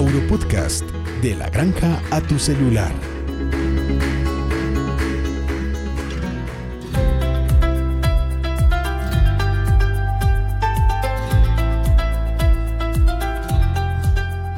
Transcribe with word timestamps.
Auropodcast, 0.00 0.82
de 1.20 1.34
la 1.34 1.50
granja 1.50 2.02
a 2.10 2.22
tu 2.22 2.38
celular. 2.38 2.90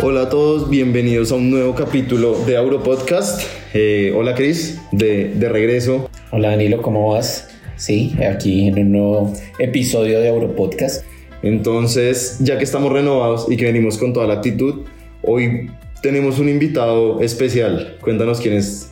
Hola 0.01 0.21
a 0.21 0.29
todos, 0.29 0.71
bienvenidos 0.71 1.33
a 1.33 1.35
un 1.35 1.51
nuevo 1.51 1.75
capítulo 1.75 2.39
de 2.47 2.57
Auropodcast. 2.57 3.43
Eh, 3.75 4.13
hola 4.15 4.37
Cris, 4.37 4.81
de, 4.93 5.35
de 5.35 5.49
regreso. 5.49 6.09
Hola 6.31 6.51
Danilo, 6.51 6.81
¿cómo 6.83 7.15
vas? 7.15 7.49
Sí, 7.75 8.15
aquí 8.31 8.69
en 8.69 8.79
un 8.79 8.93
nuevo 8.93 9.33
episodio 9.59 10.21
de 10.21 10.29
Auropodcast. 10.29 11.05
Entonces, 11.43 12.37
ya 12.39 12.59
que 12.59 12.63
estamos 12.63 12.93
renovados 12.93 13.51
y 13.51 13.57
que 13.57 13.65
venimos 13.65 13.99
con 13.99 14.13
toda 14.13 14.29
la 14.29 14.35
actitud, 14.35 14.85
hoy 15.23 15.71
tenemos 16.03 16.39
un 16.39 16.49
invitado 16.49 17.21
especial. 17.21 17.97
Cuéntanos 18.01 18.41
quién 18.41 18.55
es. 18.55 18.91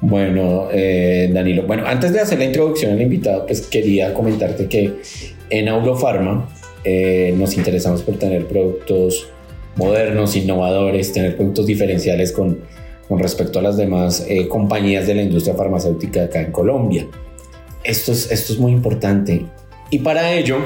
Bueno, 0.00 0.68
eh, 0.72 1.30
Danilo, 1.32 1.62
bueno, 1.62 1.84
antes 1.86 2.12
de 2.12 2.20
hacer 2.20 2.38
la 2.38 2.44
introducción 2.44 2.92
al 2.92 3.00
invitado, 3.00 3.46
pues 3.46 3.62
quería 3.62 4.12
comentarte 4.12 4.68
que 4.68 4.94
en 5.50 5.68
Aurofarma 5.68 6.48
eh, 6.84 7.34
nos 7.36 7.56
interesamos 7.56 8.02
por 8.02 8.16
tener 8.16 8.46
productos 8.46 9.28
modernos, 9.74 10.36
innovadores, 10.36 11.12
tener 11.12 11.36
productos 11.36 11.66
diferenciales 11.66 12.30
con, 12.30 12.60
con 13.08 13.18
respecto 13.18 13.58
a 13.58 13.62
las 13.62 13.76
demás 13.76 14.24
eh, 14.28 14.48
compañías 14.48 15.06
de 15.06 15.14
la 15.14 15.22
industria 15.22 15.54
farmacéutica 15.54 16.24
acá 16.24 16.40
en 16.40 16.52
Colombia. 16.52 17.06
Esto 17.82 18.12
es, 18.12 18.30
esto 18.30 18.52
es 18.52 18.58
muy 18.58 18.72
importante. 18.72 19.46
Y 19.90 20.00
para 20.00 20.32
ello 20.32 20.58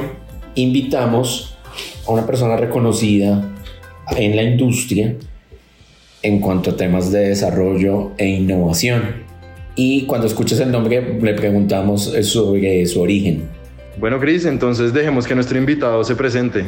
invitamos 0.54 1.56
a 2.06 2.10
una 2.10 2.26
persona 2.26 2.56
reconocida 2.56 3.48
en 4.16 4.36
la 4.36 4.42
industria 4.42 5.16
en 6.22 6.40
cuanto 6.40 6.70
a 6.70 6.76
temas 6.76 7.10
de 7.10 7.28
desarrollo 7.28 8.12
e 8.18 8.26
innovación. 8.26 9.24
Y 9.76 10.02
cuando 10.06 10.26
escuches 10.26 10.60
el 10.60 10.70
nombre 10.70 11.18
le 11.20 11.34
preguntamos 11.34 12.12
sobre 12.22 12.86
su 12.86 13.00
origen. 13.00 13.48
Bueno, 13.98 14.18
Cris, 14.18 14.44
entonces 14.44 14.92
dejemos 14.92 15.26
que 15.26 15.34
nuestro 15.34 15.58
invitado 15.58 16.04
se 16.04 16.14
presente. 16.14 16.64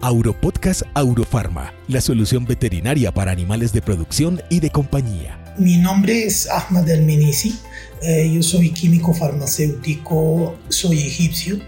Auropodcast 0.00 0.82
Aurofarma, 0.94 1.72
la 1.88 2.00
solución 2.00 2.44
veterinaria 2.44 3.12
para 3.12 3.32
animales 3.32 3.72
de 3.72 3.80
producción 3.80 4.42
y 4.50 4.60
de 4.60 4.70
compañía. 4.70 5.38
Mi 5.56 5.78
nombre 5.78 6.24
es 6.24 6.48
Ahmad 6.50 6.88
El 6.90 7.04
Menisi, 7.04 7.54
eh, 8.02 8.30
yo 8.34 8.42
soy 8.42 8.70
químico 8.70 9.14
farmacéutico, 9.14 10.56
soy 10.68 10.98
egipcio. 10.98 11.58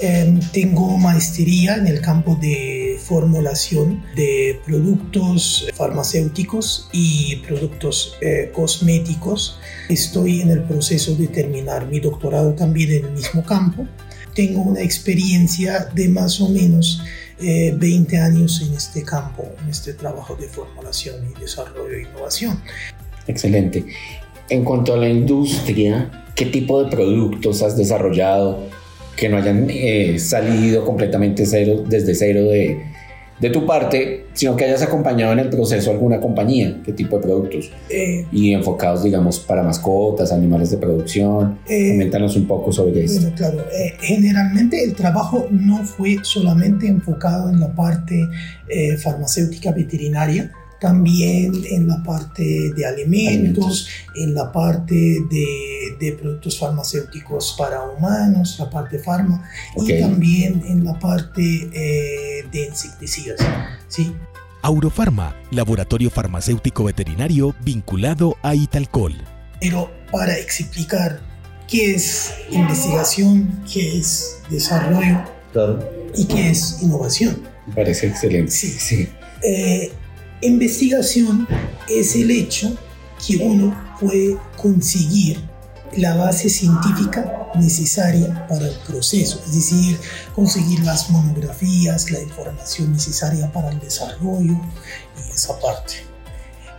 Eh, 0.00 0.40
tengo 0.52 0.98
maestría 0.98 1.76
en 1.76 1.86
el 1.86 2.00
campo 2.00 2.36
de 2.40 2.98
formulación 3.00 4.02
de 4.16 4.60
productos 4.66 5.68
farmacéuticos 5.74 6.88
y 6.92 7.36
productos 7.46 8.16
eh, 8.20 8.50
cosméticos. 8.52 9.58
Estoy 9.88 10.40
en 10.40 10.50
el 10.50 10.62
proceso 10.64 11.14
de 11.14 11.28
terminar 11.28 11.86
mi 11.86 12.00
doctorado 12.00 12.54
también 12.54 12.90
en 12.90 13.04
el 13.04 13.12
mismo 13.12 13.44
campo. 13.44 13.86
Tengo 14.34 14.62
una 14.62 14.80
experiencia 14.80 15.84
de 15.94 16.08
más 16.08 16.40
o 16.40 16.48
menos 16.48 17.02
20 17.38 18.16
años 18.18 18.62
en 18.66 18.74
este 18.74 19.02
campo, 19.02 19.44
en 19.62 19.68
este 19.68 19.92
trabajo 19.92 20.34
de 20.36 20.48
formulación 20.48 21.16
y 21.30 21.40
desarrollo 21.40 21.94
e 21.94 22.02
innovación. 22.02 22.60
Excelente. 23.26 23.84
En 24.48 24.64
cuanto 24.64 24.94
a 24.94 24.96
la 24.96 25.08
industria, 25.08 26.10
¿qué 26.34 26.46
tipo 26.46 26.82
de 26.82 26.90
productos 26.90 27.62
has 27.62 27.76
desarrollado 27.76 28.68
que 29.16 29.28
no 29.28 29.36
hayan 29.36 29.66
eh, 29.70 30.18
salido 30.18 30.84
completamente 30.84 31.46
cero, 31.46 31.84
desde 31.86 32.14
cero 32.14 32.44
de, 32.44 32.78
de, 33.40 33.50
tu 33.50 33.66
parte, 33.66 34.26
sino 34.32 34.56
que 34.56 34.64
hayas 34.64 34.82
acompañado 34.82 35.32
en 35.32 35.38
el 35.38 35.48
proceso 35.48 35.90
alguna 35.90 36.20
compañía? 36.20 36.80
¿Qué 36.84 36.92
tipo 36.92 37.16
de 37.16 37.22
productos? 37.22 37.70
Eh, 37.88 38.26
y 38.32 38.52
enfocados, 38.52 39.04
digamos, 39.04 39.38
para 39.40 39.62
mascotas, 39.62 40.32
animales 40.32 40.70
de 40.70 40.78
producción. 40.78 41.58
Eh, 41.68 41.90
Coméntanos 41.92 42.36
un 42.36 42.46
poco 42.46 42.72
sobre 42.72 43.04
eso. 43.04 43.20
Bueno, 43.20 43.36
claro. 43.36 43.58
Eh, 43.72 43.94
generalmente 44.00 44.82
el 44.82 44.94
trabajo 44.94 45.46
no 45.50 45.84
fue 45.84 46.18
solamente 46.22 46.86
enfocado 46.86 47.50
en 47.50 47.60
la 47.60 47.74
parte 47.74 48.28
eh, 48.68 48.96
farmacéutica 48.96 49.72
veterinaria, 49.72 50.50
también 50.80 51.52
en 51.70 51.88
la 51.88 52.02
parte 52.02 52.42
de 52.76 52.84
alimentos, 52.84 53.88
en 54.14 54.34
la 54.34 54.52
parte 54.52 54.94
de, 54.94 55.46
de, 55.98 56.12
productos 56.12 56.58
farmacéuticos 56.58 57.54
para 57.58 57.82
humanos, 57.82 58.56
la 58.58 58.70
parte 58.70 58.98
farma, 58.98 59.48
okay. 59.74 59.98
y 59.98 60.00
también 60.00 60.62
en 60.66 60.84
la 60.84 60.98
parte 60.98 61.42
eh, 61.72 62.46
de 62.50 62.66
insecticidas. 62.66 63.40
¿sí? 63.88 64.14
Aurofarma, 64.62 65.36
laboratorio 65.50 66.10
farmacéutico 66.10 66.84
veterinario 66.84 67.54
vinculado 67.62 68.36
a 68.42 68.54
Italcol. 68.54 69.14
Pero 69.60 69.90
para 70.10 70.36
explicar 70.38 71.20
qué 71.68 71.94
es 71.94 72.34
investigación, 72.50 73.62
qué 73.70 73.98
es 73.98 74.40
desarrollo 74.50 75.22
claro. 75.52 75.90
y 76.14 76.26
qué 76.26 76.50
es 76.50 76.82
innovación. 76.82 77.42
Me 77.66 77.74
parece 77.74 78.08
excelente. 78.08 78.50
Sí, 78.50 78.68
sí. 78.68 79.08
Eh, 79.42 79.92
Investigación 80.44 81.48
es 81.88 82.14
el 82.16 82.30
hecho 82.30 82.76
que 83.26 83.38
uno 83.38 83.74
puede 83.98 84.36
conseguir 84.58 85.38
la 85.96 86.16
base 86.16 86.48
científica 86.48 87.50
necesaria 87.54 88.46
para 88.48 88.66
el 88.66 88.76
proceso, 88.86 89.40
es 89.46 89.54
decir, 89.54 89.98
conseguir 90.34 90.80
las 90.80 91.10
monografías, 91.10 92.10
la 92.10 92.20
información 92.20 92.92
necesaria 92.92 93.50
para 93.52 93.70
el 93.70 93.80
desarrollo 93.80 94.54
y 95.16 95.32
esa 95.32 95.58
parte. 95.60 95.94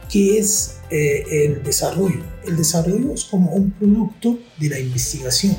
¿Qué 0.10 0.40
es 0.40 0.78
eh, 0.90 1.24
el 1.32 1.64
desarrollo? 1.64 2.24
El 2.46 2.58
desarrollo 2.58 3.14
es 3.14 3.26
como 3.26 3.52
un 3.52 3.72
producto 3.72 4.38
de 4.60 4.70
la 4.70 4.80
investigación. 4.80 5.58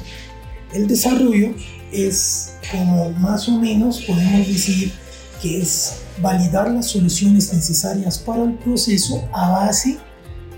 El 0.72 0.87
desarrollo 0.87 1.55
es 1.93 2.55
como 2.71 3.11
más 3.12 3.49
o 3.49 3.59
menos 3.59 4.03
podemos 4.03 4.47
decir 4.47 4.93
que 5.41 5.61
es 5.61 6.00
validar 6.21 6.71
las 6.71 6.87
soluciones 6.87 7.53
necesarias 7.53 8.19
para 8.19 8.45
el 8.45 8.55
proceso 8.55 9.28
a 9.33 9.50
base 9.50 9.99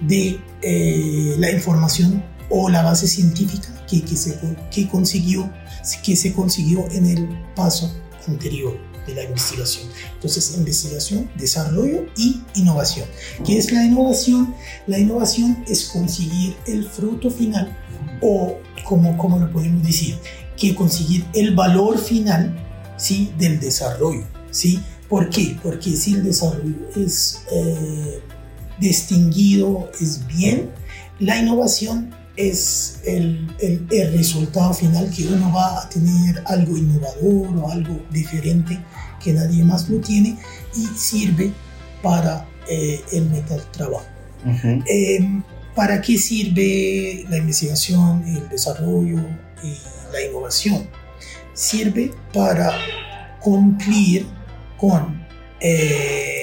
de 0.01 0.41
eh, 0.63 1.35
la 1.39 1.51
información 1.51 2.23
o 2.51 2.69
la 2.69 2.83
base 2.83 3.07
científica 3.07 3.69
que, 3.89 4.03
que, 4.03 4.17
se, 4.17 4.39
que, 4.71 4.89
consiguió, 4.89 5.51
que 6.03 6.17
se 6.17 6.33
consiguió 6.33 6.89
en 6.91 7.07
el 7.07 7.29
paso 7.55 7.93
anterior 8.27 8.79
de 9.07 9.15
la 9.15 9.25
investigación. 9.25 9.89
Entonces, 10.15 10.57
investigación, 10.57 11.31
desarrollo 11.37 12.07
y 12.17 12.43
innovación. 12.55 13.07
¿Qué 13.45 13.59
es 13.59 13.73
la 13.73 13.85
innovación? 13.85 14.55
La 14.87 14.99
innovación 14.99 15.65
es 15.67 15.87
conseguir 15.87 16.57
el 16.67 16.85
fruto 16.85 17.31
final 17.31 17.77
o, 18.21 18.59
como, 18.85 19.17
como 19.17 19.39
lo 19.39 19.51
podemos 19.51 19.83
decir, 19.83 20.19
que 20.57 20.75
conseguir 20.75 21.25
el 21.35 21.55
valor 21.55 21.99
final 21.99 22.55
¿sí? 22.97 23.33
del 23.39 23.61
desarrollo. 23.61 24.27
¿sí? 24.51 24.81
¿Por 25.09 25.31
qué? 25.31 25.59
Porque 25.63 25.97
si 25.97 26.15
el 26.15 26.25
desarrollo 26.25 26.91
es 26.95 27.43
eh, 27.51 28.21
distinguido, 28.79 29.91
es 30.01 30.27
bien, 30.27 30.71
la 31.19 31.39
innovación 31.39 32.15
es 32.39 33.01
el, 33.05 33.53
el, 33.59 33.85
el, 33.91 34.13
resultado 34.13 34.73
final 34.73 35.11
que 35.11 35.27
uno 35.27 35.53
va 35.53 35.83
a 35.83 35.89
tener 35.89 36.41
algo 36.47 36.77
innovador 36.77 37.49
o 37.59 37.71
algo 37.71 38.01
diferente 38.11 38.79
que 39.23 39.33
nadie 39.33 39.65
más 39.65 39.89
lo 39.89 39.99
tiene 39.99 40.39
y 40.77 40.87
sirve 40.97 41.53
para 42.01 42.47
eh, 42.69 43.01
el 43.13 43.29
metatrabajo. 43.29 44.07
Uh 44.45 44.51
-huh. 44.51 44.85
eh, 44.87 45.43
¿Para 45.75 46.01
qué 46.01 46.17
sirve 46.19 47.25
la 47.29 47.39
investigación, 47.39 48.25
el 48.27 48.49
desarrollo 48.49 49.19
y 49.63 49.75
la 50.13 50.25
innovación? 50.29 50.89
Sirve 51.55 52.13
para 52.33 52.73
cumplir 53.41 54.27
con 54.77 55.27
eh, 55.61 56.38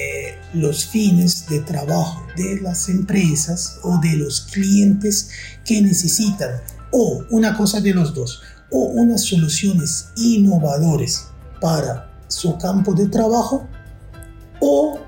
los 0.60 0.86
fines 0.86 1.46
de 1.48 1.60
trabajo 1.60 2.26
de 2.36 2.60
las 2.60 2.88
empresas 2.88 3.78
o 3.82 3.98
de 3.98 4.16
los 4.16 4.40
clientes 4.40 5.30
que 5.64 5.80
necesitan 5.82 6.50
o 6.92 7.24
una 7.30 7.56
cosa 7.56 7.80
de 7.80 7.94
los 7.94 8.14
dos 8.14 8.42
o 8.70 8.86
unas 8.86 9.22
soluciones 9.22 10.08
innovadoras 10.16 11.28
para 11.60 12.10
su 12.28 12.56
campo 12.58 12.94
de 12.94 13.06
trabajo 13.08 13.68
o 14.60 14.98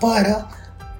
para 0.00 0.48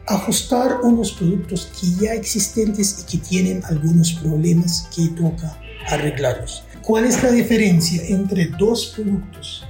ajustar 0.07 0.81
unos 0.83 1.13
productos 1.13 1.71
que 1.81 2.05
ya 2.05 2.13
existentes 2.13 3.01
y 3.01 3.05
que 3.05 3.25
tienen 3.25 3.65
algunos 3.65 4.13
problemas 4.13 4.89
que 4.95 5.09
toca 5.09 5.59
arreglarlos. 5.89 6.63
¿Cuál 6.83 7.07
es 7.07 7.23
la 7.23 7.31
diferencia 7.31 8.03
entre 8.07 8.47
dos 8.47 8.93
productos 8.95 9.65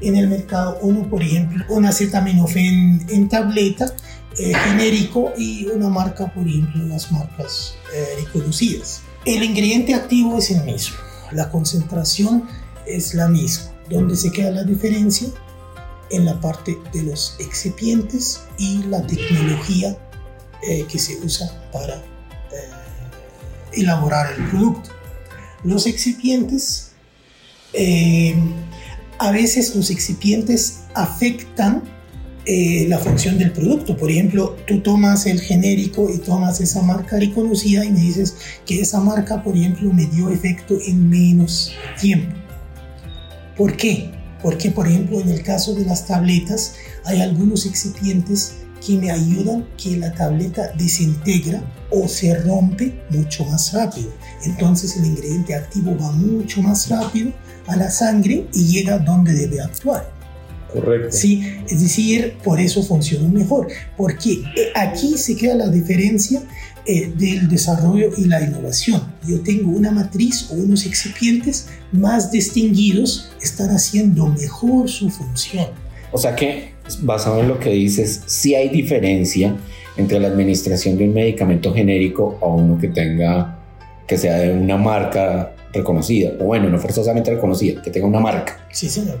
en 0.00 0.16
el 0.16 0.28
mercado? 0.28 0.78
Uno, 0.82 1.08
por 1.08 1.22
ejemplo, 1.22 1.64
un 1.68 1.86
acetaminofén 1.86 3.06
en 3.08 3.28
tableta 3.28 3.94
eh, 4.38 4.52
genérico 4.54 5.32
y 5.36 5.66
una 5.66 5.88
marca, 5.88 6.32
por 6.32 6.46
ejemplo, 6.46 6.84
las 6.86 7.10
marcas 7.12 7.74
eh, 7.94 8.24
reconocidas. 8.24 9.02
El 9.24 9.42
ingrediente 9.42 9.94
activo 9.94 10.38
es 10.38 10.50
el 10.50 10.64
mismo, 10.64 10.96
la 11.30 11.50
concentración 11.50 12.48
es 12.86 13.14
la 13.14 13.28
misma. 13.28 13.70
¿Dónde 13.88 14.16
se 14.16 14.32
queda 14.32 14.50
la 14.50 14.64
diferencia? 14.64 15.28
en 16.12 16.26
la 16.26 16.40
parte 16.40 16.78
de 16.92 17.02
los 17.02 17.34
excipientes 17.40 18.42
y 18.58 18.82
la 18.84 19.04
tecnología 19.06 19.96
eh, 20.68 20.86
que 20.88 20.98
se 20.98 21.16
usa 21.16 21.50
para 21.72 21.96
eh, 21.96 22.70
elaborar 23.72 24.32
el 24.38 24.48
producto. 24.50 24.90
Los 25.64 25.86
excipientes, 25.86 26.92
eh, 27.72 28.36
a 29.22 29.30
veces 29.30 29.76
los 29.76 29.90
excipientes 29.90 30.80
afectan 30.94 31.84
la 32.44 32.98
función 32.98 33.38
del 33.38 33.52
producto. 33.52 33.96
Por 33.96 34.10
ejemplo, 34.10 34.56
tú 34.66 34.80
tomas 34.80 35.26
el 35.26 35.40
genérico 35.40 36.12
y 36.12 36.18
tomas 36.18 36.60
esa 36.60 36.82
marca 36.82 37.20
reconocida 37.20 37.84
y 37.84 37.92
me 37.92 38.00
dices 38.00 38.34
que 38.66 38.80
esa 38.80 38.98
marca, 38.98 39.40
por 39.44 39.56
ejemplo, 39.56 39.92
me 39.92 40.06
dio 40.06 40.28
efecto 40.28 40.76
en 40.84 41.08
menos 41.08 41.70
tiempo. 42.00 42.34
¿Por 43.56 43.76
qué? 43.76 44.10
Porque, 44.42 44.72
por 44.72 44.88
ejemplo, 44.88 45.20
en 45.20 45.28
el 45.28 45.44
caso 45.44 45.72
de 45.76 45.84
las 45.84 46.04
tabletas, 46.04 46.74
hay 47.04 47.20
algunos 47.20 47.64
excipientes 47.64 48.54
que 48.84 48.96
me 48.96 49.12
ayudan 49.12 49.68
que 49.76 49.98
la 49.98 50.12
tableta 50.12 50.72
desintegra 50.76 51.62
o 51.92 52.08
se 52.08 52.34
rompe 52.40 53.00
mucho 53.10 53.44
más 53.44 53.72
rápido. 53.72 54.12
Entonces 54.44 54.96
el 54.96 55.04
ingrediente 55.04 55.54
activo 55.54 55.96
va 55.96 56.10
mucho 56.10 56.60
más 56.60 56.88
rápido 56.88 57.32
a 57.66 57.76
la 57.76 57.90
sangre 57.90 58.46
y 58.52 58.66
llega 58.66 58.98
donde 58.98 59.32
debe 59.32 59.60
actuar. 59.60 60.10
Correcto. 60.72 61.08
Sí, 61.12 61.42
es 61.68 61.82
decir, 61.82 62.34
por 62.42 62.58
eso 62.58 62.82
funciona 62.82 63.28
mejor, 63.28 63.68
porque 63.96 64.32
eh, 64.32 64.72
aquí 64.74 65.18
se 65.18 65.36
queda 65.36 65.54
la 65.54 65.68
diferencia 65.68 66.42
eh, 66.86 67.12
del 67.14 67.48
desarrollo 67.48 68.10
y 68.16 68.24
la 68.24 68.42
innovación. 68.42 69.02
Yo 69.26 69.40
tengo 69.42 69.70
una 69.70 69.90
matriz 69.90 70.50
o 70.50 70.54
unos 70.54 70.86
excipientes 70.86 71.68
más 71.92 72.32
distinguidos, 72.32 73.30
están 73.42 73.70
haciendo 73.70 74.26
mejor 74.26 74.88
su 74.88 75.10
función. 75.10 75.66
O 76.10 76.18
sea 76.18 76.34
que, 76.34 76.72
basado 77.02 77.40
en 77.40 77.48
lo 77.48 77.60
que 77.60 77.70
dices, 77.70 78.22
sí 78.26 78.54
hay 78.54 78.68
diferencia 78.68 79.54
entre 79.96 80.18
la 80.18 80.28
administración 80.28 80.96
de 80.96 81.04
un 81.04 81.14
medicamento 81.14 81.72
genérico 81.72 82.38
o 82.40 82.56
uno 82.56 82.78
que 82.78 82.88
tenga, 82.88 83.58
que 84.06 84.16
sea 84.18 84.38
de 84.38 84.52
una 84.52 84.76
marca 84.76 85.54
reconocida, 85.72 86.32
o 86.40 86.44
bueno, 86.44 86.68
no 86.68 86.78
forzosamente 86.78 87.30
reconocida, 87.30 87.82
que 87.82 87.90
tenga 87.90 88.06
una 88.06 88.20
marca. 88.20 88.66
Sí, 88.70 88.88
señor. 88.88 89.18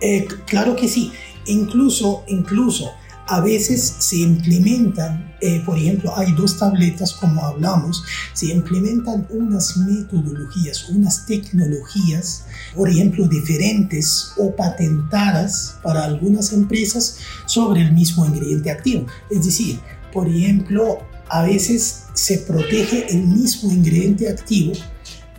Eh, 0.00 0.26
claro 0.46 0.76
que 0.76 0.88
sí. 0.88 1.12
Incluso, 1.46 2.24
incluso, 2.26 2.90
a 3.26 3.40
veces 3.40 3.96
se 3.98 4.16
implementan, 4.16 5.34
eh, 5.40 5.62
por 5.64 5.78
ejemplo, 5.78 6.12
hay 6.16 6.32
dos 6.32 6.58
tabletas 6.58 7.14
como 7.14 7.42
hablamos, 7.42 8.04
se 8.34 8.46
implementan 8.46 9.26
unas 9.30 9.78
metodologías, 9.78 10.88
unas 10.90 11.24
tecnologías, 11.24 12.44
por 12.74 12.88
ejemplo, 12.88 13.26
diferentes 13.26 14.32
o 14.36 14.54
patentadas 14.54 15.76
para 15.82 16.04
algunas 16.04 16.52
empresas 16.52 17.18
sobre 17.46 17.82
el 17.82 17.92
mismo 17.92 18.26
ingrediente 18.26 18.70
activo. 18.70 19.06
Es 19.30 19.46
decir, 19.46 19.80
por 20.12 20.28
ejemplo, 20.28 20.98
a 21.28 21.42
veces 21.42 22.04
se 22.12 22.38
protege 22.38 23.06
el 23.10 23.26
mismo 23.26 23.72
ingrediente 23.72 24.28
activo 24.28 24.74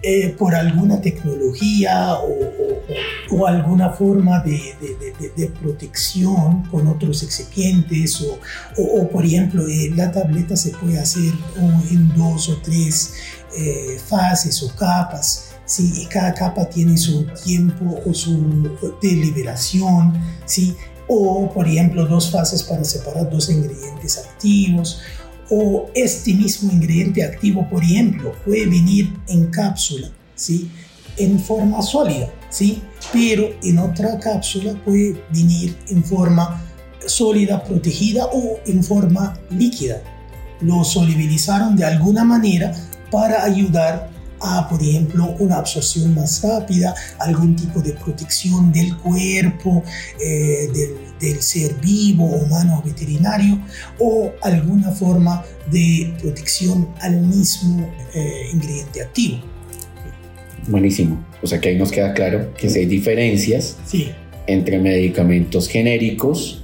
eh, 0.02 0.36
por 0.38 0.54
alguna 0.54 1.02
tecnología 1.02 2.16
o, 3.32 3.48
alguna 3.48 3.90
forma 3.90 4.40
de, 4.40 5.52
protección 5.62 6.64
con 6.70 6.88
otros 6.88 7.24
excipientes 7.24 8.24
o, 8.78 9.10
por 9.10 9.26
ejemplo 9.26 9.68
eh, 9.68 9.92
la 9.96 10.12
tableta 10.12 10.56
se 10.56 10.72
puede 10.72 11.00
hacer 11.00 11.34
en 11.92 12.14
dos 12.16 12.50
o 12.50 12.58
tres 12.58 13.14
eh, 13.58 14.00
fases 14.08 14.62
o 14.64 14.76
capas 14.76 15.56
¿sí? 15.66 16.04
y 16.04 16.06
cada 16.06 16.34
capa 16.34 16.70
tiene 16.70 16.98
su 16.98 17.26
tiempo 17.44 18.00
o 18.06 18.14
su 18.14 18.78
deliberación 19.02 20.14
¿sí? 20.46 20.76
o 21.08 21.52
por 21.54 21.68
ejemplo 21.68 22.06
dos 22.06 22.32
fases 22.32 22.64
para 22.64 22.84
separar 22.84 23.30
dos 23.30 23.50
ingredientes 23.50 24.18
activos 24.18 25.02
o 25.50 25.90
este 25.94 26.34
mismo 26.34 26.72
ingrediente 26.72 27.24
activo, 27.24 27.68
por 27.70 27.84
ejemplo, 27.84 28.34
puede 28.46 28.66
venir 28.66 29.14
en 29.28 29.48
cápsula, 29.48 30.10
¿sí? 30.36 30.70
En 31.18 31.40
forma 31.40 31.82
sólida, 31.82 32.30
¿sí? 32.50 32.82
Pero 33.14 33.50
en 33.64 33.80
otra 33.80 34.20
cápsula 34.20 34.74
puede 34.84 35.22
venir 35.32 35.76
en 35.90 36.04
forma 36.04 36.62
sólida, 37.06 37.64
protegida 37.64 38.26
o 38.26 38.60
en 38.66 38.84
forma 38.84 39.40
líquida. 39.52 40.02
Lo 40.62 40.84
solubilizaron 40.84 41.76
de 41.76 41.86
alguna 41.86 42.24
manera 42.24 42.74
para 43.12 43.44
ayudar 43.44 44.10
a, 44.40 44.68
por 44.70 44.82
ejemplo, 44.82 45.36
una 45.40 45.58
absorción 45.58 46.14
más 46.16 46.42
rápida, 46.44 46.94
algún 47.20 47.56
tipo 47.56 47.82
de 47.82 47.94
protección 47.94 48.72
del 48.72 48.96
cuerpo, 48.98 49.84
eh, 50.24 50.68
del, 51.20 51.42
ser 51.42 51.74
vivo, 51.82 52.26
humano 52.26 52.80
o 52.84 52.88
veterinario, 52.88 53.60
o 53.98 54.32
alguna 54.44 54.92
forma 54.92 55.44
de 55.72 56.14
protección 56.22 56.88
al 57.02 57.20
mismo 57.22 57.92
eh, 58.14 58.50
ingrediente 58.54 59.02
activo. 59.02 59.40
Buenísimo. 60.68 61.24
O 61.42 61.48
sea 61.48 61.60
que 61.60 61.70
ahí 61.70 61.78
nos 61.78 61.92
queda 61.92 62.14
claro 62.14 62.54
que 62.56 62.70
si 62.70 62.80
hay 62.80 62.86
diferencias 62.86 63.78
entre 64.48 64.80
medicamentos 64.80 65.68
genéricos 65.68 66.64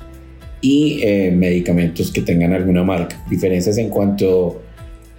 y 0.62 1.02
eh, 1.02 1.32
medicamentos 1.32 2.12
que 2.12 2.22
tengan 2.22 2.54
alguna 2.54 2.84
marca. 2.84 3.24
Diferencias 3.30 3.78
en 3.78 3.90
cuanto 3.90 4.62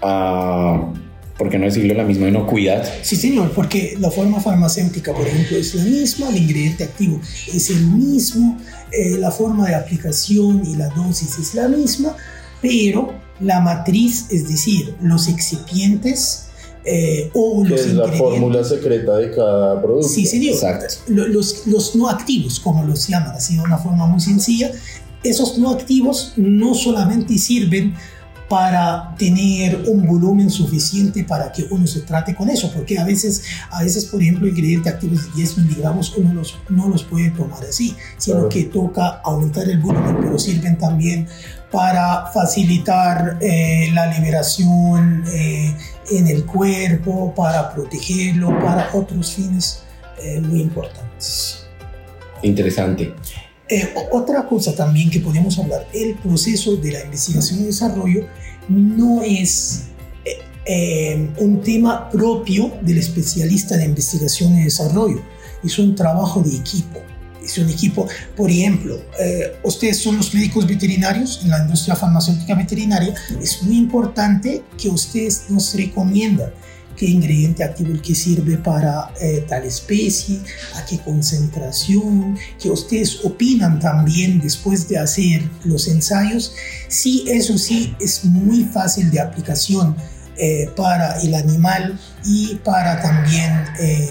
a 0.00 0.92
¿por 1.42 1.50
qué 1.50 1.58
no 1.58 1.64
decirlo 1.64 1.92
la 1.94 2.04
misma 2.04 2.28
inocuidad? 2.28 2.88
Sí, 3.02 3.16
señor, 3.16 3.50
porque 3.50 3.96
la 3.98 4.12
forma 4.12 4.38
farmacéutica, 4.38 5.12
por 5.12 5.26
ejemplo, 5.26 5.56
es 5.56 5.74
la 5.74 5.82
misma, 5.82 6.28
el 6.28 6.36
ingrediente 6.36 6.84
activo 6.84 7.20
es 7.52 7.68
el 7.70 7.84
mismo, 7.84 8.58
eh, 8.92 9.18
la 9.18 9.32
forma 9.32 9.66
de 9.66 9.74
aplicación 9.74 10.62
y 10.64 10.76
la 10.76 10.86
dosis 10.90 11.40
es 11.40 11.54
la 11.56 11.66
misma, 11.66 12.14
pero 12.60 13.12
la 13.40 13.58
matriz, 13.58 14.26
es 14.30 14.48
decir, 14.48 14.94
los 15.02 15.26
excipientes 15.26 16.44
eh, 16.84 17.28
o 17.34 17.64
los 17.64 17.80
es 17.80 17.94
la 17.94 18.06
fórmula 18.06 18.62
secreta 18.62 19.16
de 19.16 19.32
cada 19.32 19.82
producto. 19.82 20.06
Sí, 20.06 20.24
señor. 20.24 20.54
Exacto. 20.54 20.94
Los, 21.08 21.66
los 21.66 21.96
no 21.96 22.08
activos, 22.08 22.60
como 22.60 22.84
los 22.84 23.08
llaman, 23.08 23.32
así 23.32 23.56
de 23.56 23.62
una 23.62 23.78
forma 23.78 24.06
muy 24.06 24.20
sencilla, 24.20 24.70
esos 25.24 25.58
no 25.58 25.70
activos 25.70 26.34
no 26.36 26.76
solamente 26.76 27.36
sirven 27.36 27.94
para 28.52 29.14
tener 29.16 29.88
un 29.88 30.06
volumen 30.06 30.50
suficiente 30.50 31.24
para 31.24 31.50
que 31.50 31.64
uno 31.70 31.86
se 31.86 32.02
trate 32.02 32.34
con 32.34 32.50
eso, 32.50 32.70
porque 32.70 32.98
a 32.98 33.04
veces, 33.06 33.44
a 33.70 33.82
veces 33.82 34.04
por 34.04 34.20
ejemplo, 34.20 34.46
ingredientes 34.46 34.92
activos 34.92 35.24
de 35.24 35.36
10 35.36 35.56
miligramos 35.56 36.14
uno 36.18 36.34
los, 36.34 36.58
no 36.68 36.86
los 36.86 37.02
puede 37.02 37.30
tomar 37.30 37.64
así, 37.64 37.96
sino 38.18 38.50
que 38.50 38.64
toca 38.64 39.22
aumentar 39.24 39.66
el 39.70 39.78
volumen, 39.78 40.18
pero 40.20 40.38
sirven 40.38 40.76
también 40.76 41.26
para 41.70 42.26
facilitar 42.26 43.38
eh, 43.40 43.88
la 43.94 44.12
liberación 44.12 45.24
eh, 45.32 45.74
en 46.10 46.26
el 46.26 46.44
cuerpo, 46.44 47.32
para 47.34 47.72
protegerlo, 47.72 48.50
para 48.60 48.90
otros 48.92 49.32
fines 49.32 49.82
eh, 50.22 50.42
muy 50.42 50.60
importantes. 50.60 51.64
Interesante. 52.42 53.14
Otra 54.10 54.46
cosa 54.46 54.74
también 54.74 55.10
que 55.10 55.20
podemos 55.20 55.58
hablar, 55.58 55.86
el 55.92 56.14
proceso 56.16 56.76
de 56.76 56.92
la 56.92 57.04
investigación 57.04 57.60
y 57.60 57.64
desarrollo 57.64 58.26
no 58.68 59.22
es 59.22 59.84
eh, 60.24 60.38
eh, 60.66 61.28
un 61.38 61.60
tema 61.60 62.10
propio 62.10 62.72
del 62.82 62.98
especialista 62.98 63.76
de 63.76 63.84
investigación 63.84 64.56
y 64.58 64.64
desarrollo, 64.64 65.22
es 65.64 65.78
un 65.78 65.94
trabajo 65.94 66.42
de 66.42 66.56
equipo. 66.56 67.00
Es 67.44 67.58
un 67.58 67.68
equipo, 67.68 68.06
por 68.36 68.48
ejemplo, 68.50 69.00
eh, 69.18 69.56
ustedes 69.64 69.96
son 69.96 70.16
los 70.16 70.32
médicos 70.32 70.64
veterinarios 70.64 71.40
en 71.42 71.50
la 71.50 71.62
industria 71.62 71.96
farmacéutica 71.96 72.54
veterinaria, 72.54 73.14
es 73.40 73.64
muy 73.64 73.78
importante 73.78 74.62
que 74.78 74.88
ustedes 74.88 75.46
nos 75.48 75.74
recomiendan 75.74 76.52
qué 77.02 77.08
ingrediente 77.08 77.64
activo 77.64 77.90
el 77.90 78.00
que 78.00 78.14
sirve 78.14 78.56
para 78.58 79.12
eh, 79.20 79.44
tal 79.48 79.64
especie, 79.64 80.38
a 80.76 80.86
qué 80.86 81.00
concentración, 81.00 82.38
que 82.60 82.70
ustedes 82.70 83.24
opinan 83.24 83.80
también 83.80 84.40
después 84.40 84.86
de 84.86 84.98
hacer 84.98 85.42
los 85.64 85.88
ensayos. 85.88 86.54
Sí, 86.86 87.24
eso 87.26 87.58
sí, 87.58 87.96
es 87.98 88.24
muy 88.24 88.62
fácil 88.66 89.10
de 89.10 89.18
aplicación 89.18 89.96
eh, 90.36 90.70
para 90.76 91.20
el 91.22 91.34
animal 91.34 91.98
y 92.24 92.54
para 92.62 93.02
también 93.02 93.64
eh, 93.80 94.08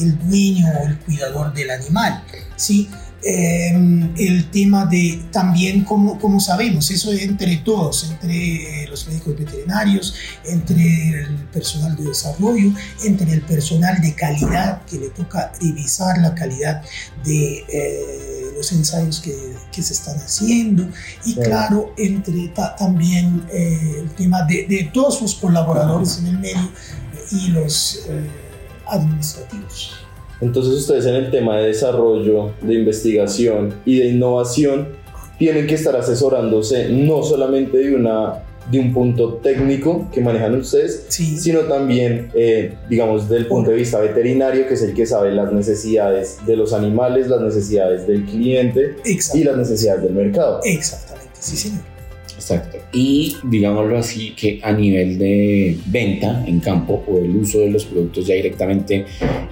el 0.00 0.18
dueño 0.26 0.68
o 0.80 0.86
el 0.88 0.98
cuidador 1.00 1.52
del 1.52 1.70
animal. 1.70 2.24
¿sí? 2.56 2.88
Em, 3.24 4.12
el 4.18 4.50
tema 4.50 4.84
de 4.86 5.22
también, 5.30 5.84
como, 5.84 6.18
como 6.18 6.40
sabemos, 6.40 6.90
eso 6.90 7.12
entre 7.12 7.58
todos, 7.58 8.10
entre 8.10 8.88
los 8.88 9.06
médicos 9.06 9.38
veterinarios, 9.38 10.14
entre 10.44 11.10
el 11.10 11.36
personal 11.52 11.94
de 11.94 12.04
desarrollo, 12.04 12.72
entre 13.04 13.32
el 13.32 13.42
personal 13.42 14.00
de 14.00 14.14
calidad 14.14 14.82
que 14.86 14.98
le 14.98 15.10
toca 15.10 15.52
revisar 15.60 16.18
la 16.18 16.34
calidad 16.34 16.82
de 17.24 17.64
eh, 17.68 18.52
los 18.56 18.72
ensayos 18.72 19.20
que, 19.20 19.54
que, 19.70 19.82
se 19.82 19.92
están 19.92 20.16
haciendo. 20.16 20.88
Y 21.24 21.36
claro, 21.36 21.94
entre 21.96 22.48
también 22.76 23.44
eh, 23.52 24.00
el 24.00 24.10
tema 24.10 24.42
de, 24.42 24.66
de, 24.66 24.90
todos 24.92 25.22
los 25.22 25.36
colaboradores 25.36 26.18
en 26.18 26.26
el 26.26 26.38
medio 26.38 26.72
y 27.30 27.48
los 27.48 28.00
eh, 28.08 28.28
administrativos. 28.88 30.01
Entonces 30.42 30.74
ustedes 30.74 31.06
en 31.06 31.14
el 31.14 31.30
tema 31.30 31.56
de 31.58 31.68
desarrollo, 31.68 32.50
de 32.60 32.74
investigación 32.74 33.74
y 33.86 34.00
de 34.00 34.06
innovación 34.08 34.88
tienen 35.38 35.66
que 35.66 35.76
estar 35.76 35.96
asesorándose 35.96 36.88
no 36.88 37.22
solamente 37.22 37.78
de 37.78 37.94
una 37.94 38.42
de 38.70 38.78
un 38.78 38.92
punto 38.92 39.34
técnico 39.42 40.08
que 40.12 40.20
manejan 40.20 40.54
ustedes, 40.54 41.06
sino 41.08 41.60
también, 41.60 42.30
eh, 42.34 42.74
digamos, 42.88 43.28
del 43.28 43.46
punto 43.46 43.70
de 43.70 43.76
vista 43.76 43.98
veterinario, 43.98 44.68
que 44.68 44.74
es 44.74 44.82
el 44.82 44.94
que 44.94 45.04
sabe 45.04 45.32
las 45.32 45.52
necesidades 45.52 46.38
de 46.46 46.56
los 46.56 46.72
animales, 46.72 47.28
las 47.28 47.40
necesidades 47.40 48.06
del 48.06 48.24
cliente 48.24 48.96
y 49.04 49.44
las 49.44 49.56
necesidades 49.56 50.04
del 50.04 50.12
mercado. 50.12 50.60
Exactamente, 50.62 51.30
sí, 51.40 51.56
señor. 51.56 51.91
Exacto. 52.42 52.78
Y 52.92 53.36
digámoslo 53.44 53.96
así, 53.96 54.32
que 54.32 54.58
a 54.64 54.72
nivel 54.72 55.16
de 55.16 55.78
venta 55.86 56.42
en 56.44 56.58
campo 56.58 57.04
o 57.06 57.18
el 57.18 57.36
uso 57.36 57.60
de 57.60 57.70
los 57.70 57.84
productos 57.84 58.26
ya 58.26 58.34
directamente 58.34 59.06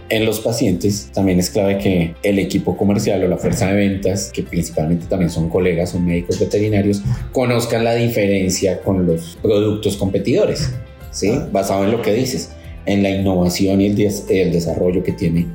en 0.08 0.26
los 0.26 0.40
pacientes, 0.40 1.08
también 1.14 1.38
es 1.38 1.50
clave 1.50 1.78
que 1.78 2.16
el 2.24 2.40
equipo 2.40 2.76
comercial 2.76 3.22
o 3.22 3.28
la 3.28 3.36
fuerza 3.36 3.68
de 3.68 3.74
ventas, 3.74 4.32
que 4.32 4.42
principalmente 4.42 5.06
también 5.06 5.30
son 5.30 5.48
colegas, 5.48 5.90
son 5.90 6.04
médicos 6.04 6.40
veterinarios, 6.40 7.00
conozcan 7.30 7.84
la 7.84 7.94
diferencia 7.94 8.82
con 8.82 9.06
los 9.06 9.38
productos 9.40 9.96
competidores, 9.96 10.72
¿sí? 11.12 11.30
Ah. 11.32 11.48
Basado 11.52 11.84
en 11.84 11.92
lo 11.92 12.02
que 12.02 12.12
dices, 12.12 12.50
en 12.86 13.04
la 13.04 13.10
innovación 13.10 13.80
y 13.80 13.86
el, 13.86 14.12
el 14.30 14.52
desarrollo 14.52 15.04
que 15.04 15.12
tiene 15.12 15.46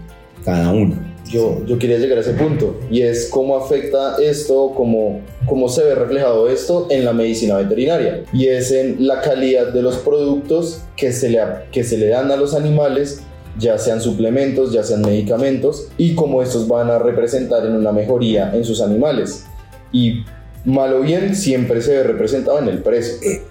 cada 0.45 0.71
uno 0.71 1.14
yo, 1.29 1.65
yo 1.65 1.79
quería 1.79 1.97
llegar 1.97 2.17
a 2.17 2.21
ese 2.21 2.33
punto 2.33 2.79
y 2.89 3.01
es 3.01 3.29
cómo 3.29 3.57
afecta 3.57 4.17
esto, 4.21 4.73
cómo, 4.75 5.21
cómo 5.47 5.69
se 5.69 5.83
ve 5.83 5.95
reflejado 5.95 6.49
esto 6.49 6.87
en 6.89 7.05
la 7.05 7.13
medicina 7.13 7.57
veterinaria 7.57 8.23
y 8.31 8.47
es 8.47 8.71
en 8.71 9.07
la 9.07 9.21
calidad 9.21 9.73
de 9.73 9.81
los 9.81 9.97
productos 9.97 10.81
que 10.95 11.11
se 11.11 11.29
le, 11.29 11.39
que 11.71 11.83
se 11.83 11.97
le 11.97 12.07
dan 12.07 12.31
a 12.31 12.35
los 12.35 12.53
animales 12.53 13.21
ya 13.57 13.77
sean 13.77 14.01
suplementos, 14.01 14.71
ya 14.73 14.83
sean 14.83 15.01
medicamentos, 15.01 15.87
y 15.97 16.15
cómo 16.15 16.41
estos 16.41 16.67
van 16.67 16.89
a 16.89 16.99
representar 16.99 17.65
en 17.65 17.73
una 17.73 17.91
mejoría 17.91 18.53
en 18.53 18.65
sus 18.65 18.81
animales. 18.81 19.45
Y 19.91 20.25
mal 20.65 20.93
o 20.93 21.01
bien 21.01 21.35
siempre 21.35 21.81
se 21.81 21.95
ve 21.95 22.03
representado 22.03 22.59
en 22.59 22.67
el 22.67 22.79
precio. 22.79 23.15
Eh, 23.23 23.43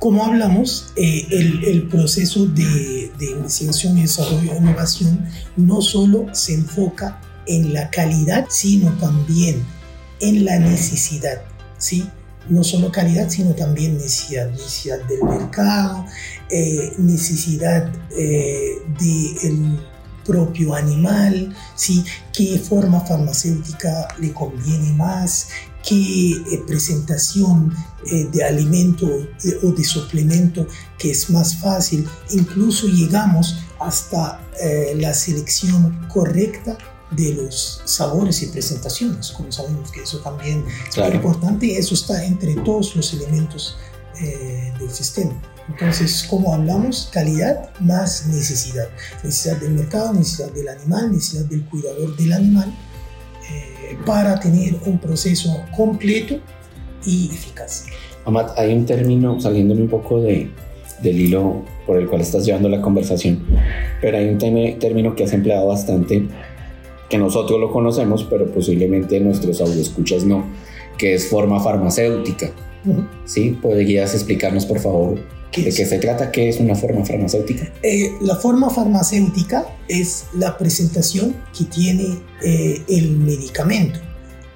como 0.00 0.24
hablamos, 0.24 0.92
eh, 0.96 1.26
el, 1.30 1.86
proceso 1.88 2.46
de, 2.46 3.12
de 3.18 3.30
investigación 3.32 3.98
y 3.98 4.02
desarrollo 4.02 4.52
e 4.52 4.56
innovación 4.56 5.28
no 5.56 5.82
solo 5.82 6.26
se 6.34 6.54
enfoca 6.54 7.20
en 7.46 7.74
la 7.74 7.90
calidad, 7.90 8.46
sino 8.48 8.90
también 8.98 9.62
en 10.20 10.44
la 10.46 10.58
necesidad, 10.58 11.42
¿sí? 11.76 12.08
No 12.48 12.64
solo 12.64 12.90
calidad, 12.90 13.28
sino 13.28 13.54
también 13.54 13.98
necesidad, 13.98 14.50
necesidad 14.50 14.98
del 15.04 15.22
mercado, 15.22 16.06
eh, 16.48 16.94
necesidad 16.98 17.92
eh, 18.16 18.78
del 18.98 19.78
propio 20.24 20.74
animal, 20.74 21.54
¿sí? 21.74 22.04
qué 22.32 22.58
forma 22.58 23.00
farmacéutica 23.00 24.08
le 24.18 24.32
conviene 24.32 24.92
más, 24.92 25.48
qué 25.86 26.32
eh, 26.32 26.62
presentación 26.66 27.74
eh, 28.06 28.28
de 28.32 28.44
alimento 28.44 29.06
o 29.62 29.72
de 29.72 29.84
suplemento 29.84 30.66
que 30.98 31.10
es 31.10 31.30
más 31.30 31.56
fácil. 31.56 32.08
Incluso 32.30 32.86
llegamos 32.86 33.56
hasta 33.78 34.40
eh, 34.60 34.94
la 34.96 35.14
selección 35.14 36.06
correcta 36.12 36.76
de 37.10 37.34
los 37.34 37.82
sabores 37.84 38.40
y 38.42 38.46
presentaciones, 38.46 39.32
como 39.32 39.50
sabemos 39.50 39.90
que 39.90 40.02
eso 40.02 40.18
también 40.20 40.64
es 40.88 40.96
importante 40.96 41.66
y 41.66 41.72
eso 41.72 41.94
está 41.94 42.24
entre 42.24 42.54
todos 42.56 42.94
los 42.94 43.12
elementos 43.14 43.76
del 44.78 44.90
sistema. 44.90 45.32
Entonces, 45.66 46.24
como 46.28 46.52
hablamos, 46.54 47.08
calidad 47.10 47.70
más 47.80 48.26
necesidad. 48.26 48.88
Necesidad 49.24 49.56
del 49.56 49.72
mercado, 49.72 50.12
necesidad 50.12 50.52
del 50.52 50.68
animal, 50.68 51.10
necesidad 51.10 51.46
del 51.46 51.64
cuidador 51.64 52.16
del 52.16 52.32
animal 52.34 52.72
para 54.06 54.38
tener 54.40 54.76
un 54.86 54.98
proceso 54.98 55.62
completo 55.76 56.38
y 57.04 57.30
eficaz. 57.32 57.86
Amat, 58.24 58.58
hay 58.58 58.74
un 58.74 58.86
término, 58.86 59.40
saliéndome 59.40 59.82
un 59.82 59.88
poco 59.88 60.20
de, 60.20 60.50
del 61.02 61.20
hilo 61.20 61.62
por 61.86 61.96
el 61.96 62.06
cual 62.06 62.20
estás 62.20 62.44
llevando 62.44 62.68
la 62.68 62.80
conversación, 62.80 63.44
pero 64.00 64.18
hay 64.18 64.28
un 64.28 64.38
término 64.38 65.14
que 65.14 65.24
has 65.24 65.32
empleado 65.32 65.66
bastante, 65.68 66.26
que 67.08 67.18
nosotros 67.18 67.58
lo 67.58 67.72
conocemos, 67.72 68.24
pero 68.24 68.50
posiblemente 68.52 69.18
nuestros 69.20 69.60
escuchas 69.60 70.24
no, 70.24 70.44
que 70.98 71.14
es 71.14 71.28
forma 71.28 71.60
farmacéutica. 71.60 72.50
¿Sí? 73.26 73.58
¿Podrías 73.60 74.14
explicarnos, 74.14 74.64
por 74.64 74.78
favor, 74.78 75.18
¿De 75.56 75.72
qué 75.72 75.84
se 75.84 75.98
trata? 75.98 76.30
¿Qué 76.30 76.48
es 76.48 76.60
una 76.60 76.76
forma 76.76 77.04
farmacéutica? 77.04 77.72
Eh, 77.82 78.12
la 78.20 78.36
forma 78.36 78.70
farmacéutica 78.70 79.66
es 79.88 80.24
la 80.34 80.56
presentación 80.56 81.34
que 81.56 81.64
tiene 81.64 82.20
eh, 82.44 82.82
el 82.88 83.16
medicamento. 83.16 83.98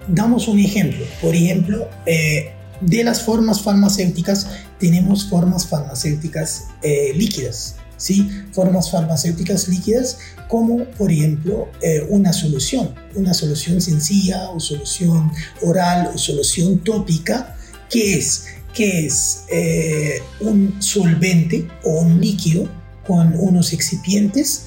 Damos 0.06 0.46
un 0.46 0.60
ejemplo. 0.60 1.04
Por 1.20 1.34
ejemplo, 1.34 1.88
eh, 2.06 2.52
de 2.80 3.02
las 3.02 3.22
formas 3.22 3.60
farmacéuticas 3.62 4.48
tenemos 4.78 5.28
formas 5.28 5.66
farmacéuticas 5.66 6.68
líquidas. 7.14 7.76
¿sí? 7.96 8.28
Formas 8.52 8.90
farmacéuticas 8.90 9.68
líquidas 9.68 10.18
como 10.48 10.84
por 10.84 11.10
ejemplo 11.10 11.68
una 12.10 12.32
solución, 12.32 12.94
una 13.14 13.32
solución 13.32 13.80
sencilla 13.80 14.50
o 14.50 14.60
solución 14.60 15.32
oral 15.62 16.10
o 16.14 16.18
solución 16.18 16.78
tópica 16.80 17.56
que 17.88 18.18
es 18.18 18.46
que 18.74 19.06
es 19.06 19.44
eh, 19.50 20.20
un 20.40 20.82
solvente 20.82 21.66
o 21.84 22.00
un 22.00 22.20
líquido 22.20 22.68
con 23.06 23.34
unos 23.38 23.72
excipientes. 23.72 24.66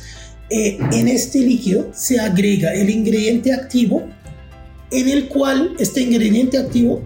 Eh, 0.50 0.78
en 0.94 1.08
este 1.10 1.40
líquido 1.40 1.92
se 1.94 2.20
agrega 2.20 2.74
el 2.74 2.90
ingrediente 2.90 3.54
activo 3.54 4.08
en 4.92 5.10
el 5.10 5.28
cual 5.28 5.74
este 5.78 6.02
ingrediente 6.02 6.58
activo 6.58 7.04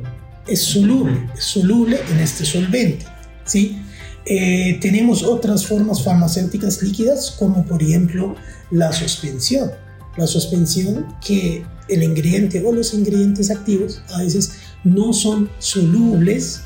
es 0.48 0.62
soluble, 0.62 1.28
es 1.36 1.44
soluble 1.44 2.00
en 2.12 2.20
este 2.20 2.46
solvente. 2.46 3.06
¿sí? 3.46 3.78
Eh, 4.26 4.78
tenemos 4.80 5.24
otras 5.24 5.66
formas 5.66 6.04
farmacéuticas 6.04 6.84
líquidas 6.84 7.32
como 7.32 7.66
por 7.66 7.82
ejemplo 7.82 8.36
la 8.70 8.92
suspensión. 8.92 9.72
La 10.18 10.28
suspensión 10.28 11.08
que 11.26 11.64
el 11.88 12.04
ingrediente 12.04 12.62
o 12.64 12.72
los 12.72 12.94
ingredientes 12.94 13.50
activos 13.50 14.02
a 14.14 14.20
veces 14.20 14.52
no 14.84 15.14
son 15.14 15.50
solubles 15.60 16.62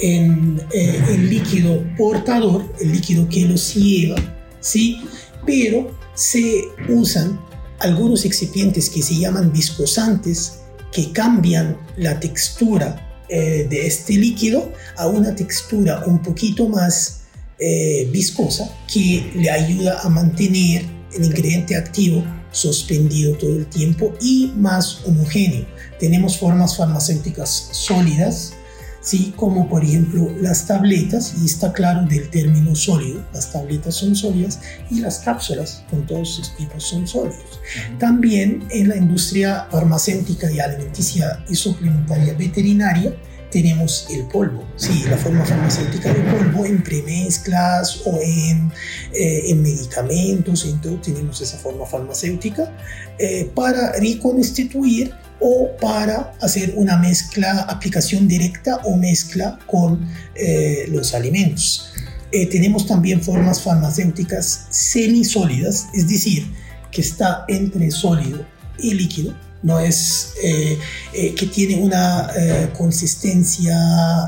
en 0.00 0.60
eh, 0.72 1.02
el 1.10 1.30
líquido 1.30 1.84
portador, 1.96 2.64
el 2.80 2.92
líquido 2.92 3.28
que 3.28 3.44
los 3.44 3.74
lleva, 3.74 4.16
¿sí? 4.60 5.02
Pero 5.46 5.94
se 6.14 6.64
usan 6.88 7.40
algunos 7.78 8.24
excipientes 8.24 8.90
que 8.90 9.02
se 9.02 9.16
llaman 9.16 9.52
viscosantes 9.52 10.60
que 10.92 11.12
cambian 11.12 11.76
la 11.96 12.18
textura 12.18 13.24
eh, 13.28 13.66
de 13.70 13.86
este 13.86 14.14
líquido 14.14 14.72
a 14.96 15.06
una 15.06 15.34
textura 15.34 16.02
un 16.06 16.20
poquito 16.20 16.68
más 16.68 17.20
eh, 17.58 18.08
viscosa 18.12 18.70
que 18.92 19.30
le 19.34 19.50
ayuda 19.50 20.00
a 20.00 20.08
mantener 20.08 20.84
el 21.12 21.24
ingrediente 21.24 21.76
activo 21.76 22.24
suspendido 22.52 23.34
todo 23.34 23.54
el 23.54 23.66
tiempo 23.66 24.14
y 24.20 24.52
más 24.56 25.02
homogéneo. 25.06 25.64
Tenemos 25.98 26.38
formas 26.38 26.76
farmacéuticas 26.76 27.68
sólidas 27.72 28.54
¿sí? 29.00 29.32
como 29.36 29.68
por 29.68 29.84
ejemplo 29.84 30.30
las 30.40 30.66
tabletas, 30.66 31.34
y 31.40 31.46
está 31.46 31.72
claro 31.72 32.06
del 32.06 32.28
término 32.30 32.74
sólido, 32.74 33.24
las 33.32 33.52
tabletas 33.52 33.94
son 33.94 34.14
sólidas 34.14 34.60
y 34.90 35.00
las 35.00 35.20
cápsulas 35.20 35.84
con 35.90 36.06
todos 36.06 36.34
sus 36.34 36.56
tipos 36.56 36.84
son 36.84 37.06
sólidos. 37.06 37.60
También 37.98 38.64
en 38.70 38.88
la 38.88 38.96
industria 38.96 39.66
farmacéutica 39.70 40.50
y 40.50 40.60
alimenticia 40.60 41.44
y 41.48 41.54
suplementaria 41.54 42.34
veterinaria, 42.34 43.14
tenemos 43.50 44.06
el 44.10 44.26
polvo, 44.26 44.64
sí, 44.76 45.04
la 45.10 45.16
forma 45.16 45.44
farmacéutica 45.44 46.12
del 46.12 46.22
polvo 46.22 46.64
en 46.64 46.82
premezclas 46.82 48.02
o 48.04 48.18
en, 48.22 48.72
eh, 49.12 49.50
en 49.50 49.62
medicamentos, 49.62 50.64
en 50.64 50.80
todo 50.80 51.00
tenemos 51.00 51.40
esa 51.40 51.58
forma 51.58 51.84
farmacéutica 51.84 52.72
eh, 53.18 53.50
para 53.54 53.92
reconstituir 53.92 55.12
o 55.40 55.70
para 55.80 56.32
hacer 56.40 56.74
una 56.76 56.96
mezcla, 56.96 57.62
aplicación 57.62 58.28
directa 58.28 58.76
o 58.84 58.96
mezcla 58.96 59.58
con 59.66 60.06
eh, 60.34 60.86
los 60.88 61.14
alimentos. 61.14 61.92
Eh, 62.32 62.46
tenemos 62.46 62.86
también 62.86 63.22
formas 63.22 63.62
farmacéuticas 63.62 64.66
semisólidas, 64.70 65.88
es 65.94 66.08
decir, 66.08 66.46
que 66.92 67.00
está 67.00 67.44
entre 67.48 67.90
sólido 67.90 68.44
y 68.78 68.94
líquido, 68.94 69.34
no 69.62 69.78
es 69.78 70.34
eh, 70.42 70.78
que 71.12 71.46
tiene 71.46 71.76
una 71.76 72.30
consistencia 72.76 73.76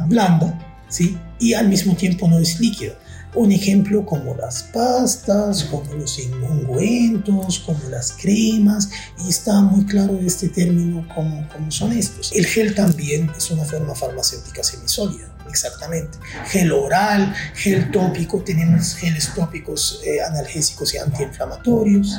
blanda, 0.06 0.58
¿sí? 0.88 1.16
Y 1.38 1.54
al 1.54 1.68
mismo 1.68 1.94
tiempo 1.96 2.28
no 2.28 2.38
es 2.38 2.60
líquido. 2.60 2.94
Un 3.34 3.50
ejemplo 3.50 4.04
como 4.04 4.34
las 4.34 4.62
pastas, 4.64 5.64
como 5.64 5.94
los 5.94 6.18
ungüentos, 6.18 7.60
como 7.60 7.88
las 7.88 8.12
cremas, 8.12 8.90
y 9.24 9.30
está 9.30 9.60
muy 9.62 9.84
claro 9.86 10.18
este 10.18 10.48
término 10.48 11.06
como, 11.14 11.48
como 11.48 11.70
son 11.70 11.92
estos. 11.92 12.30
El 12.34 12.46
gel 12.46 12.74
también 12.74 13.30
es 13.36 13.50
una 13.50 13.64
forma 13.64 13.94
farmacéutica 13.94 14.62
semisólida, 14.62 15.34
exactamente. 15.48 16.18
Gel 16.46 16.72
oral, 16.72 17.34
gel 17.54 17.90
tópico, 17.90 18.42
tenemos 18.42 18.94
geles 18.96 19.32
tópicos 19.34 20.02
eh, 20.04 20.20
analgésicos 20.20 20.92
y 20.94 20.98
antiinflamatorios. 20.98 22.18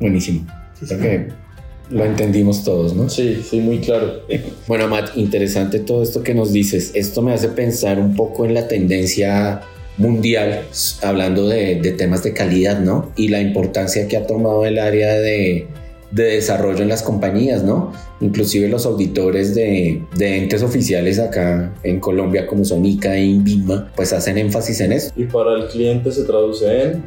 Buenísimo. 0.00 0.46
Creo 0.80 1.00
que 1.00 1.47
lo 1.90 2.04
entendimos 2.04 2.64
todos, 2.64 2.94
¿no? 2.94 3.08
Sí, 3.08 3.42
sí, 3.48 3.60
muy 3.60 3.78
claro. 3.78 4.22
Bueno, 4.66 4.88
Matt, 4.88 5.16
interesante 5.16 5.78
todo 5.80 6.02
esto 6.02 6.22
que 6.22 6.34
nos 6.34 6.52
dices. 6.52 6.92
Esto 6.94 7.22
me 7.22 7.32
hace 7.32 7.48
pensar 7.48 7.98
un 7.98 8.14
poco 8.14 8.44
en 8.44 8.54
la 8.54 8.68
tendencia 8.68 9.62
mundial, 9.96 10.64
hablando 11.02 11.48
de, 11.48 11.76
temas 11.96 12.22
de 12.22 12.32
calidad, 12.32 12.80
¿no? 12.80 13.10
Y 13.16 13.28
la 13.28 13.40
importancia 13.40 14.06
que 14.06 14.16
ha 14.16 14.26
tomado 14.26 14.66
el 14.66 14.78
área 14.78 15.14
de, 15.14 15.66
desarrollo 16.10 16.82
en 16.82 16.88
las 16.88 17.02
compañías, 17.02 17.62
¿no? 17.62 17.92
Inclusive 18.20 18.68
los 18.68 18.86
auditores 18.86 19.54
de, 19.54 20.02
entes 20.18 20.62
oficiales 20.62 21.18
acá 21.18 21.74
en 21.82 22.00
Colombia, 22.00 22.46
como 22.46 22.64
son 22.64 22.84
ICA 22.84 23.16
e 23.16 23.24
INVIMA, 23.24 23.92
pues 23.96 24.12
hacen 24.12 24.38
énfasis 24.38 24.80
en 24.80 24.92
eso. 24.92 25.12
Y 25.16 25.24
para 25.24 25.54
el 25.54 25.68
cliente 25.68 26.12
se 26.12 26.24
traduce 26.24 26.82
en 26.82 27.04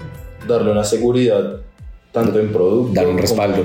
darle 0.48 0.72
una 0.72 0.84
seguridad, 0.84 1.58
tanto 2.12 2.40
en 2.40 2.52
producto. 2.52 2.94
Dar 2.94 3.08
un 3.08 3.18
respaldo 3.18 3.64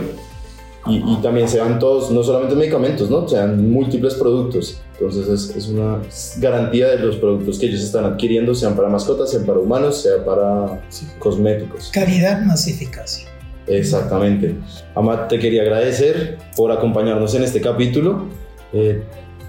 y, 0.89 1.17
también 1.23 1.49
se 1.49 1.59
dan 1.59 1.79
todos, 1.79 2.11
no 2.11 2.23
solamente 2.23 2.55
medicamentos, 2.55 3.11
¿no? 3.11 3.29
Se 3.29 3.37
dan 3.37 3.71
múltiples 3.71 4.15
productos. 4.15 4.81
Entonces 4.93 5.29
es, 5.29 5.57
es, 5.57 5.69
una 5.69 5.99
garantía 6.39 6.89
de 6.89 6.99
los 6.99 7.17
productos 7.17 7.59
que 7.59 7.67
ellos 7.67 7.83
están 7.83 8.05
adquiriendo, 8.05 8.55
sean 8.55 8.75
para 8.75 8.89
mascotas, 8.89 9.31
sean 9.31 9.45
para 9.45 9.59
humanos, 9.59 10.03
sea 10.03 10.25
para 10.25 10.81
cosméticos. 11.19 11.91
Calidad 11.93 12.43
más 12.43 12.67
eficacia. 12.67 13.29
Exactamente. 13.67 14.55
Amat, 14.95 15.29
te 15.29 15.39
quería 15.39 15.63
agradecer 15.63 16.39
por 16.57 16.71
acompañarnos 16.71 17.35
en 17.35 17.45
este 17.45 17.61
capítulo. 17.61 18.27
Eh, 18.73 19.03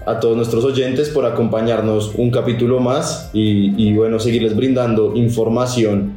a 0.06 0.20
todos 0.20 0.36
nuestros 0.36 0.64
oyentes 0.64 1.10
por 1.10 1.26
acompañarnos 1.26 2.14
un 2.16 2.30
capítulo 2.30 2.80
más 2.80 3.30
y, 3.34 3.74
y 3.76 3.94
bueno, 3.94 4.18
seguirles 4.18 4.56
brindando 4.56 5.14
información 5.14 6.14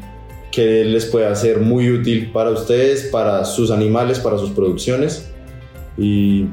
que 0.51 0.84
les 0.84 1.05
pueda 1.05 1.34
ser 1.36 1.60
muy 1.60 1.89
útil 1.89 2.31
para 2.31 2.50
ustedes, 2.50 3.03
para 3.03 3.46
sus 3.46 3.72
animales, 3.72 4.20
para 4.20 4.38
sus 4.38 4.51
producciones. 4.51 5.29
Y 5.98 6.46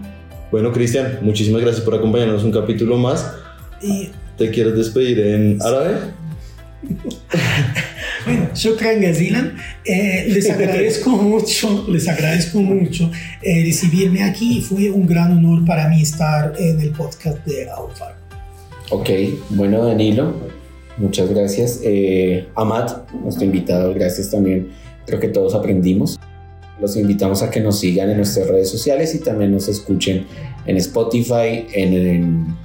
bueno, 0.50 0.72
Cristian, 0.72 1.18
muchísimas 1.22 1.62
gracias 1.62 1.84
por 1.84 1.94
acompañarnos 1.94 2.44
un 2.44 2.52
capítulo 2.52 2.96
más. 2.96 3.34
Y... 3.82 4.10
¿Te 4.36 4.50
quieres 4.50 4.76
despedir 4.76 5.18
en 5.18 5.58
árabe? 5.62 5.96
Bueno, 8.24 8.50
shukran 8.54 9.00
gazilan. 9.00 9.56
Eh, 9.84 10.26
les 10.28 10.50
agradezco 10.50 11.10
mucho, 11.22 11.86
les 11.88 12.08
agradezco 12.08 12.60
mucho 12.60 13.10
eh, 13.42 13.64
recibirme 13.64 14.22
aquí. 14.22 14.60
Fue 14.60 14.90
un 14.90 15.06
gran 15.06 15.32
honor 15.32 15.64
para 15.64 15.88
mí 15.88 16.02
estar 16.02 16.52
en 16.58 16.80
el 16.80 16.90
podcast 16.90 17.44
de 17.46 17.70
Alfar. 17.70 18.16
Ok, 18.90 19.10
bueno 19.50 19.84
Danilo, 19.84 20.34
Muchas 20.98 21.30
gracias. 21.30 21.80
Eh, 21.84 22.48
Amat, 22.56 23.10
nuestro 23.12 23.44
invitado, 23.44 23.94
gracias 23.94 24.30
también. 24.30 24.70
Creo 25.06 25.20
que 25.20 25.28
todos 25.28 25.54
aprendimos. 25.54 26.18
Los 26.80 26.96
invitamos 26.96 27.42
a 27.42 27.50
que 27.50 27.60
nos 27.60 27.80
sigan 27.80 28.10
en 28.10 28.16
nuestras 28.18 28.48
redes 28.48 28.70
sociales 28.70 29.14
y 29.14 29.20
también 29.20 29.52
nos 29.52 29.68
escuchen 29.68 30.26
en 30.66 30.76
Spotify, 30.76 31.66
en, 31.72 32.56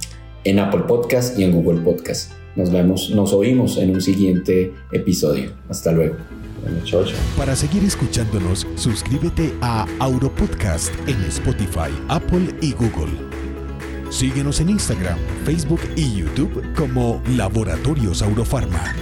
en, 0.44 0.58
Apple 0.58 0.82
Podcast 0.86 1.38
y 1.38 1.44
en 1.44 1.52
Google 1.52 1.80
Podcast. 1.80 2.32
Nos 2.54 2.70
vemos, 2.70 3.10
nos 3.10 3.32
oímos 3.32 3.78
en 3.78 3.90
un 3.90 4.00
siguiente 4.00 4.72
episodio. 4.92 5.52
Hasta 5.68 5.90
luego. 5.90 6.16
Para 7.36 7.54
seguir 7.56 7.84
escuchándonos, 7.84 8.66
suscríbete 8.76 9.52
a 9.60 9.86
Auropodcast 9.98 10.92
en 11.06 11.20
Spotify, 11.24 11.90
Apple 12.08 12.54
y 12.62 12.72
Google. 12.72 13.43
Síguenos 14.14 14.60
en 14.60 14.70
Instagram, 14.70 15.18
Facebook 15.44 15.80
y 15.96 16.14
YouTube 16.14 16.62
como 16.76 17.20
Laboratorios 17.30 18.22
Aurofarma. 18.22 18.94